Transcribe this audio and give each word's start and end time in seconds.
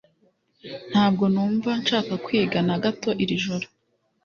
Ntabwo 0.91 1.23
numva 1.33 1.69
nshaka 1.81 2.13
kwiga 2.25 2.59
na 2.67 2.75
gato 2.83 3.09
iri 3.23 3.35
joro 3.43 3.67